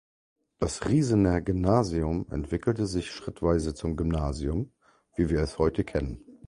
Das 0.57 0.87
Riesener-Gymnasium 0.89 2.25
entwickelte 2.31 2.87
sich 2.87 3.11
schrittweise 3.11 3.75
zum 3.75 3.95
Gymnasium, 3.97 4.71
wie 5.15 5.29
wir 5.29 5.41
es 5.41 5.59
heute 5.59 5.83
kennen. 5.83 6.19